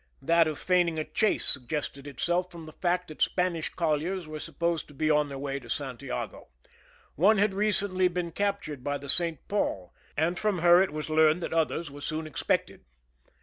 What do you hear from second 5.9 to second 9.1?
ago. One had recently been captured by the